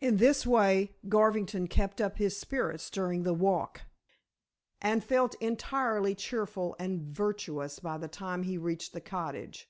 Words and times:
In 0.00 0.18
this 0.18 0.46
way 0.46 0.94
Garvington 1.08 1.66
kept 1.66 2.00
up 2.00 2.18
his 2.18 2.38
spirits 2.38 2.88
during 2.88 3.24
the 3.24 3.34
walk, 3.34 3.80
and 4.80 5.02
felt 5.02 5.34
entirely 5.42 6.14
cheerful 6.14 6.76
and 6.78 7.00
virtuous 7.02 7.80
by 7.80 7.98
the 7.98 8.06
time 8.06 8.44
he 8.44 8.56
reached 8.56 8.92
the 8.92 9.00
cottage. 9.00 9.68